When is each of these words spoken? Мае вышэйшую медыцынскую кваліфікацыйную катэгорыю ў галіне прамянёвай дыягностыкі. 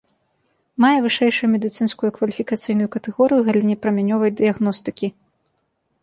Мае 0.83 0.95
вышэйшую 1.05 1.49
медыцынскую 1.55 2.09
кваліфікацыйную 2.15 2.87
катэгорыю 2.95 3.37
ў 3.43 3.47
галіне 3.49 3.75
прамянёвай 3.83 4.31
дыягностыкі. 4.39 5.07